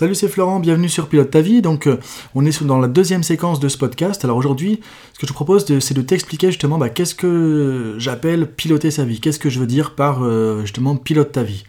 [0.00, 1.60] Salut, c'est Florent, bienvenue sur Pilote ta vie.
[1.60, 1.98] Donc, euh,
[2.34, 4.24] on est dans la deuxième séquence de ce podcast.
[4.24, 4.80] Alors aujourd'hui,
[5.12, 9.20] ce que je propose, c'est de t'expliquer justement bah, qu'est-ce que j'appelle piloter sa vie.
[9.20, 11.64] Qu'est-ce que je veux dire par euh, justement pilote ta vie?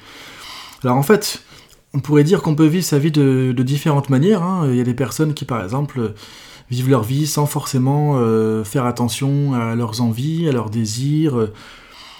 [0.82, 1.44] Alors en fait,
[1.94, 4.44] on pourrait dire qu'on peut vivre sa vie de, différentes manières.
[4.44, 4.66] Hein.
[4.70, 6.14] Il y a des personnes qui, par exemple,
[6.70, 11.50] vivent leur vie sans forcément euh, faire attention à leurs envies, à leurs désirs,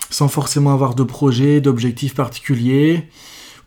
[0.10, 3.08] sans forcément avoir de projet, d'objectifs particuliers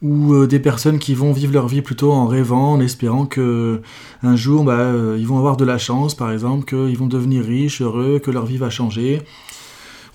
[0.03, 3.81] ou euh, des personnes qui vont vivre leur vie plutôt en rêvant, en espérant que
[4.23, 7.45] un jour bah, euh, ils vont avoir de la chance, par exemple, qu'ils vont devenir
[7.45, 9.23] riches, heureux, que leur vie va changer.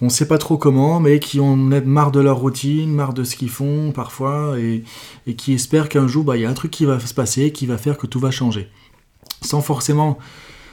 [0.02, 3.26] On ne sait pas trop comment, mais qui ont marre de leur routine, marre de
[3.26, 4.84] ce qu'ils font parfois, et,
[5.36, 7.66] qui espèrent qu'un jour bah, il y a un truc qui va se passer, qui
[7.66, 8.70] va faire que tout va changer.
[9.42, 10.18] Sans forcément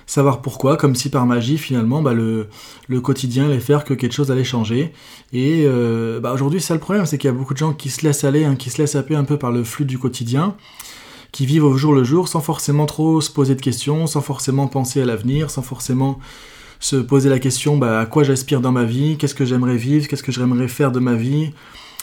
[0.06, 2.48] savoir pourquoi, comme si par magie finalement bah, le,
[3.00, 4.92] quotidien allait faire que quelque chose allait changer.
[5.32, 7.90] Et euh, bah, aujourd'hui, ça le problème, c'est qu'il y a beaucoup de gens qui
[7.90, 10.56] se laissent aller, hein, qui se laissent happer un peu par le flux du quotidien,
[11.32, 14.68] qui vivent au jour le jour sans forcément trop se poser de questions, sans forcément
[14.68, 16.18] penser à l'avenir, sans forcément
[16.78, 20.06] se poser la question bah, à quoi j'aspire dans ma vie, qu'est-ce que j'aimerais vivre,
[20.06, 21.52] qu'est-ce que j'aimerais faire de ma vie,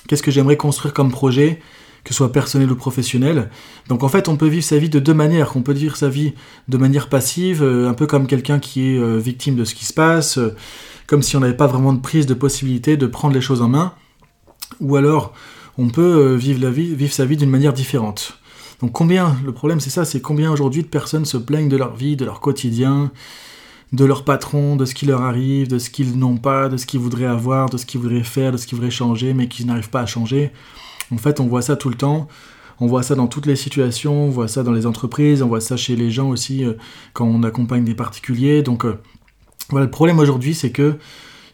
[0.07, 1.59] qu'est-ce que j'aimerais construire comme projet
[2.03, 3.49] que ce soit personnel ou professionnel.
[3.87, 5.55] Donc en fait, on peut vivre sa vie de deux manières.
[5.55, 6.33] On peut vivre sa vie
[6.67, 9.85] de manière passive, euh, un peu comme quelqu'un qui est euh, victime de ce qui
[9.85, 10.55] se passe, euh,
[11.07, 13.69] comme si on n'avait pas vraiment de prise de possibilité de prendre les choses en
[13.69, 13.93] main.
[14.81, 15.33] Ou alors,
[15.77, 18.39] on peut vivre, la vie, vivre sa vie d'une manière différente.
[18.79, 21.95] Donc combien, le problème c'est ça, c'est combien aujourd'hui de personnes se plaignent de leur
[21.95, 23.11] vie, de leur quotidien,
[23.91, 26.85] de leur patron, de ce qui leur arrive, de ce qu'ils n'ont pas, de ce
[26.85, 29.65] qu'ils voudraient avoir, de ce qu'ils voudraient faire, de ce qu'ils voudraient changer, mais qui
[29.65, 30.51] n'arrivent pas à changer.
[31.13, 32.27] En fait, on voit ça tout le temps.
[32.79, 35.61] On voit ça dans toutes les situations, on voit ça dans les entreprises, on voit
[35.61, 36.73] ça chez les gens aussi euh,
[37.13, 38.63] quand on accompagne des particuliers.
[38.63, 38.99] Donc euh,
[39.71, 40.95] le problème aujourd'hui, c'est que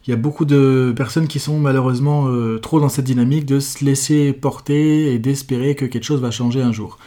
[0.08, 3.60] il y a beaucoup de personnes qui sont malheureusement euh, trop dans cette dynamique de
[3.60, 6.98] se laisser porter et d'espérer que quelque chose va changer un jour.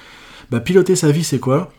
[0.50, 1.72] Bah, piloter sa vie, c'est quoi?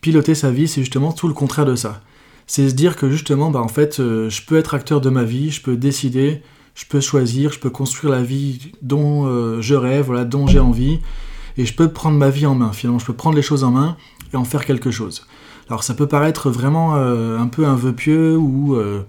[0.00, 2.02] Piloter sa vie, c'est justement tout le contraire de ça.
[2.46, 5.50] C'est se dire que justement, bah, en fait, je peux être acteur de ma vie,
[5.50, 6.40] je peux décider
[6.74, 10.58] je peux choisir, je peux construire la vie dont euh, je rêve, voilà, dont j'ai
[10.58, 11.00] envie,
[11.56, 12.72] et je peux prendre ma vie en main.
[12.72, 13.96] Finalement, je peux prendre les choses en main
[14.32, 15.26] et en faire quelque chose.
[15.68, 19.02] Alors, ça peut paraître vraiment euh, un peu un vœu pieux ou euh,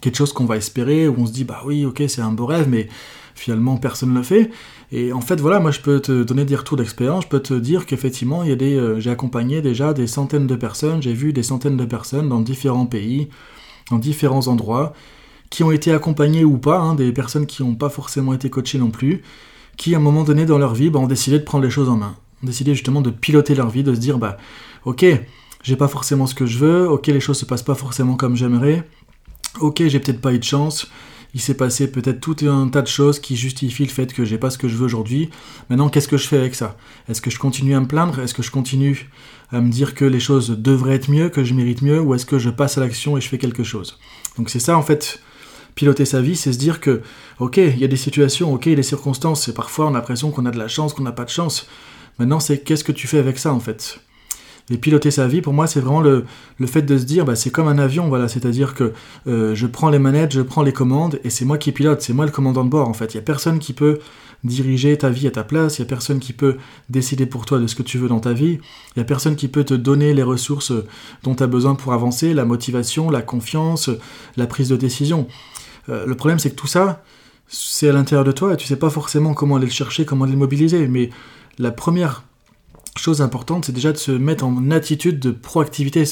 [0.00, 2.46] quelque chose qu'on va espérer, où on se dit bah oui, ok, c'est un beau
[2.46, 2.88] rêve, mais
[3.36, 4.50] finalement personne ne le fait.
[4.92, 7.54] Et en fait, voilà, moi je peux te donner des retours d'expérience, je peux te
[7.54, 12.28] dire qu'effectivement, j'ai accompagné déjà des centaines de personnes, j'ai vu des centaines de personnes
[12.28, 13.28] dans différents pays,
[13.90, 14.92] dans différents endroits,
[15.50, 18.78] qui ont été accompagnés ou pas, hein, des personnes qui n'ont pas forcément été coachées
[18.78, 19.22] non plus,
[19.76, 21.88] qui à un moment donné dans leur vie bah, ont décidé de prendre les choses
[21.88, 24.36] en main, ont décidé justement de piloter leur vie, de se dire bah
[24.84, 25.04] ok,
[25.62, 28.36] j'ai pas forcément ce que je veux, ok les choses se passent pas forcément comme
[28.36, 28.88] j'aimerais,
[29.60, 30.88] ok j'ai peut-être pas eu de chance,
[31.34, 34.38] il s'est passé peut-être tout un tas de choses qui justifient le fait que j'ai
[34.38, 35.30] pas ce que je veux aujourd'hui.
[35.68, 36.76] Maintenant, qu'est-ce que je fais avec ça?
[37.08, 38.18] Est-ce que je continue à me plaindre?
[38.18, 39.08] Est-ce que je continue
[39.52, 42.26] à me dire que les choses devraient être mieux, que je mérite mieux, ou est-ce
[42.26, 43.98] que je passe à l'action et je fais quelque chose?
[44.36, 45.20] Donc c'est ça en fait
[45.74, 47.02] piloter sa vie, c'est se dire que,
[47.38, 49.90] ok, il y a des situations, ok, il y a des circonstances, et parfois on
[49.90, 51.66] a l'impression qu'on a de la chance, qu'on n'a pas de chance.
[52.18, 54.00] Maintenant, c'est qu'est-ce que tu fais avec ça, en fait?
[54.68, 56.24] Et piloter sa vie, pour moi, c'est vraiment le,
[56.66, 58.92] fait de se dire, bah, c'est comme un avion, voilà, c'est-à-dire que
[59.26, 62.12] euh, je prends les manettes, je prends les commandes, et c'est moi qui pilote, c'est
[62.12, 63.14] moi le commandant de bord, en fait.
[63.14, 63.98] Il n'y a personne qui peut
[64.44, 66.56] diriger ta vie à ta place, il n'y a personne qui peut
[66.88, 68.58] décider pour toi de ce que tu veux dans ta vie,
[68.94, 70.72] il n'y a personne qui peut te donner les ressources
[71.22, 73.90] dont tu as besoin pour avancer, la motivation, la confiance,
[74.36, 75.26] la prise de décision.
[75.88, 77.02] Euh, le problème, c'est que tout ça,
[77.48, 80.24] c'est à l'intérieur de toi et tu sais pas forcément comment aller le chercher, comment
[80.24, 80.86] aller le mobiliser.
[80.86, 81.10] Mais
[81.58, 82.24] la première
[82.96, 86.04] chose importante, c'est déjà de se mettre en attitude de proactivité,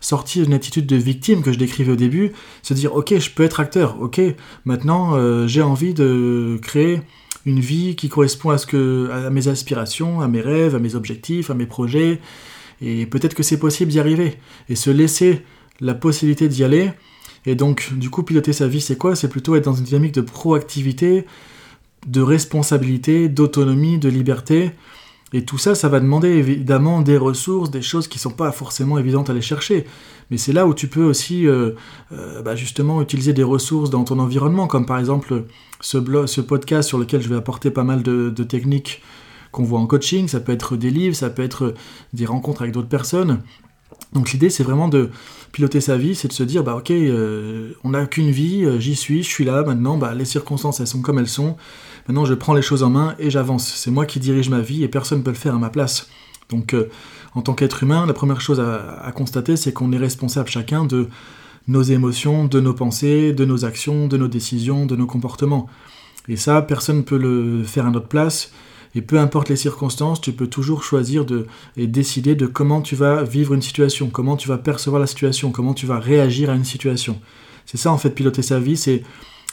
[0.00, 2.32] sortir d'une attitude de victime que je décrivais au début,
[2.62, 4.20] se dire ok, je peux être acteur, ok,
[4.64, 7.00] maintenant euh, j'ai envie de créer
[7.46, 10.94] une vie qui correspond à ce que, à mes aspirations, à mes rêves, à mes
[10.96, 12.20] objectifs, à mes projets,
[12.82, 14.38] et peut-être que c'est possible d'y arriver,
[14.68, 15.42] et se laisser
[15.80, 16.90] la possibilité d'y aller,
[17.46, 19.16] et donc, du coup, piloter sa vie, c'est quoi?
[19.16, 21.24] C'est plutôt être dans une dynamique de proactivité,
[22.06, 24.72] de responsabilité, d'autonomie, de liberté.
[25.32, 28.50] Et tout ça, ça va demander évidemment des ressources, des choses qui ne sont pas
[28.50, 29.84] forcément évidentes à aller chercher.
[30.30, 31.72] Mais c'est là où tu peux aussi euh,
[32.12, 35.44] euh, bah, justement utiliser des ressources dans ton environnement, comme par exemple
[35.80, 35.98] ce,
[36.40, 39.02] podcast sur lequel je vais apporter pas mal de techniques
[39.52, 40.28] qu'on voit en coaching.
[40.28, 41.74] Ça peut être des livres, ça peut être
[42.12, 43.42] des rencontres avec d'autres personnes.
[44.12, 45.10] Donc l'idée, c'est vraiment de
[45.52, 48.78] piloter sa vie, c'est de se dire, bah ok, euh, on n'a qu'une vie, euh,
[48.78, 51.56] j'y suis, je suis là, maintenant, bah, les circonstances, elles sont comme elles sont,
[52.06, 53.66] maintenant je prends les choses en main et j'avance.
[53.66, 56.08] C'est moi qui dirige ma vie et personne ne peut le faire à ma place.
[56.48, 56.88] Donc euh,
[57.34, 61.08] en tant qu'être humain, la première chose à, constater, c'est qu'on est responsable chacun de
[61.66, 65.68] nos émotions, de nos pensées, de nos actions, de nos décisions, de nos comportements.
[66.28, 68.52] Et ça, personne ne peut le faire à notre place.
[68.94, 71.46] Et peu importe les circonstances, tu peux toujours choisir de,
[71.76, 75.50] et décider de comment tu vas vivre une situation, comment tu vas percevoir la situation,
[75.50, 77.20] comment tu vas réagir à une situation.
[77.66, 79.02] C'est ça en fait, piloter sa vie, c'est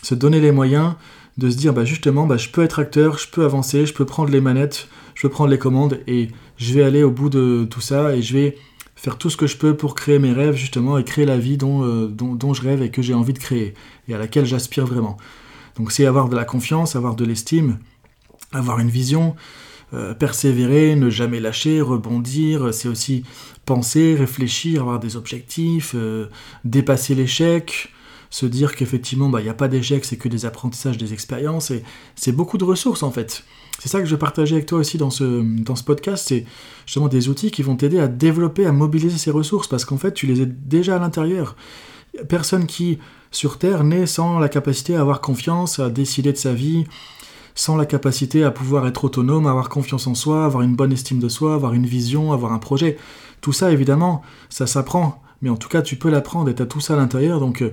[0.01, 0.93] se donner les moyens
[1.37, 4.05] de se dire bah justement bah, je peux être acteur, je peux avancer, je peux
[4.05, 7.67] prendre les manettes, je peux prendre les commandes et je vais aller au bout de
[7.69, 8.57] tout ça et je vais
[8.95, 11.57] faire tout ce que je peux pour créer mes rêves justement et créer la vie
[11.57, 13.73] dont, euh, dont, je rêve et que j'ai envie de créer
[14.07, 15.17] et à laquelle j'aspire vraiment.
[15.77, 17.79] Donc c'est avoir de la confiance, avoir de l'estime,
[18.51, 19.35] avoir une vision,
[19.93, 23.23] euh, persévérer, ne jamais lâcher, rebondir, c'est aussi
[23.65, 26.27] penser, réfléchir, avoir des objectifs, euh,
[26.63, 27.91] dépasser l'échec,
[28.29, 31.71] se dire qu'effectivement, bah, il n'y a pas d'échec, c'est que des apprentissages, des expériences,
[31.71, 31.83] et
[32.15, 33.43] c'est beaucoup de ressources en fait.
[33.79, 36.45] C'est ça que je partager avec toi aussi dans ce, dans ce podcast, c'est
[36.85, 40.13] justement des outils qui vont t'aider à développer, à mobiliser ces ressources, parce qu'en fait,
[40.13, 41.55] tu les as déjà à l'intérieur.
[42.29, 42.99] Personne qui,
[43.31, 46.85] sur Terre, naît sans la capacité à avoir confiance, à décider de sa vie,
[47.55, 51.19] sans la capacité à pouvoir être autonome, avoir confiance en soi, avoir une bonne estime
[51.19, 52.97] de soi, avoir une vision, avoir un projet.
[53.41, 55.21] Tout ça, évidemment, ça s'apprend.
[55.41, 57.39] Mais en tout cas, tu peux l'apprendre et tu as tout ça à l'intérieur.
[57.39, 57.71] Donc, euh,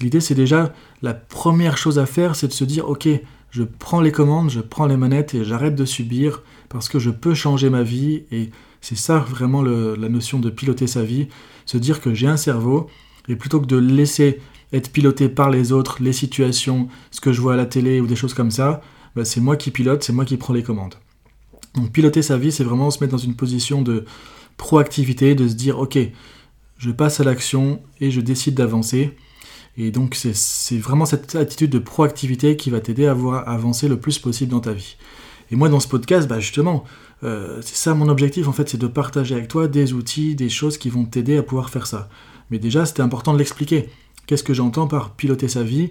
[0.00, 0.72] L'idée, c'est déjà,
[1.02, 3.08] la première chose à faire, c'est de se dire, ok,
[3.50, 7.10] je prends les commandes, je prends les manettes et j'arrête de subir parce que je
[7.10, 8.22] peux changer ma vie.
[8.30, 8.50] Et
[8.80, 11.28] c'est ça vraiment la notion de piloter sa vie,
[11.66, 12.88] se dire que j'ai un cerveau
[13.28, 14.40] et plutôt que de laisser
[14.72, 18.06] être piloté par les autres, les situations, ce que je vois à la télé ou
[18.06, 18.82] des choses comme ça,
[19.18, 20.94] bah, c'est moi qui pilote, c'est moi qui prends les commandes.
[21.74, 24.04] Donc piloter sa vie, c'est vraiment se mettre dans une position de
[24.56, 25.98] proactivité, de se dire, ok,
[26.78, 29.16] je passe à l'action et je décide d'avancer.
[29.76, 34.20] Et donc c'est vraiment cette attitude de proactivité qui va t'aider à, avancer le plus
[34.20, 34.96] possible dans ta vie.
[35.50, 36.84] Et moi dans ce podcast, bah justement,
[37.24, 40.48] euh, c'est ça mon objectif en fait, c'est de partager avec toi des outils, des
[40.48, 42.08] choses qui vont t'aider à pouvoir faire ça.
[42.52, 43.88] Mais déjà c'était important de l'expliquer.
[44.26, 45.90] Qu'est-ce que j'entends par piloter sa vie?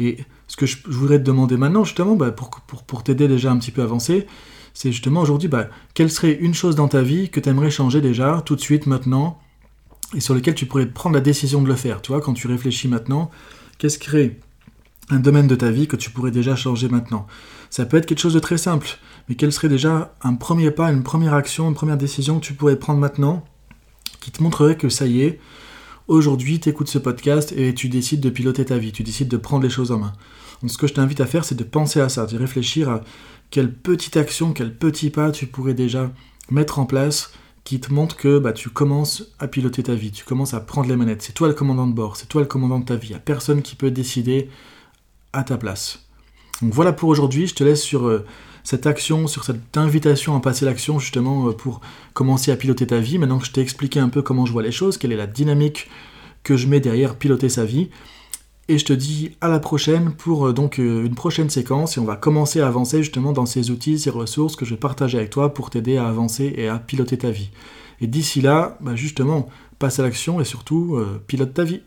[0.00, 0.16] Et
[0.48, 3.58] ce que je, voudrais te demander maintenant justement, bah, pour, pour, pour t'aider déjà un
[3.58, 4.26] petit peu à avancer,
[4.72, 8.00] c'est justement aujourd'hui, bah, quelle serait une chose dans ta vie que tu aimerais changer
[8.00, 9.38] déjà, tout de suite, maintenant,
[10.16, 12.00] et sur lequel tu pourrais prendre la décision de le faire?
[12.00, 13.30] Tu vois, quand tu réfléchis maintenant,
[13.78, 14.38] qu'est-ce qui serait
[15.10, 17.26] un domaine de ta vie que tu pourrais déjà changer maintenant?
[17.68, 18.88] Ça peut être quelque chose de très simple,
[19.28, 22.54] mais quel serait déjà un premier pas, une première action, une première décision que tu
[22.54, 23.44] pourrais prendre maintenant
[24.20, 25.40] qui te montrerait que ça y est,
[26.10, 29.36] aujourd'hui tu écoutes ce podcast et tu décides de piloter ta vie, tu décides de
[29.36, 30.12] prendre les choses en main.
[30.60, 33.00] Donc ce que je t'invite à faire, c'est de penser à ça, de réfléchir à
[33.50, 36.10] quelle petite action, quel petit pas tu pourrais déjà
[36.50, 40.24] mettre en place qui te montre que bah, tu commences à piloter ta vie, tu
[40.24, 41.22] commences à prendre les manettes.
[41.22, 43.08] C'est toi le commandant de bord, c'est toi le commandant de ta vie.
[43.08, 44.50] Il n'y a personne qui peut décider
[45.32, 46.06] à ta place.
[46.60, 48.26] Donc voilà pour aujourd'hui, je te laisse sur euh,
[48.64, 51.80] cette action, sur cette invitation à passer l'action justement euh, pour
[52.14, 53.18] commencer à piloter ta vie.
[53.18, 55.26] Maintenant que je t'ai expliqué un peu comment je vois les choses, quelle est la
[55.26, 55.88] dynamique
[56.42, 57.90] que je mets derrière piloter sa vie,
[58.68, 62.00] et je te dis à la prochaine pour euh, donc euh, une prochaine séquence et
[62.00, 65.18] on va commencer à avancer justement dans ces outils, ces ressources que je vais partager
[65.18, 67.50] avec toi pour t'aider à avancer et à piloter ta vie.
[68.00, 69.48] Et d'ici là, bah, justement,
[69.78, 71.82] passe à l'action et surtout pilote ta vie.